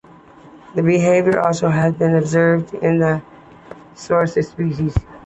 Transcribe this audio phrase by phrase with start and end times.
[0.73, 3.21] This behaviour has also been observed in some
[3.93, 4.97] "Sorex" species.